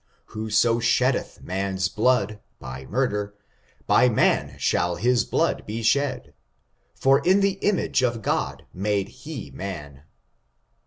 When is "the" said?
7.41-7.59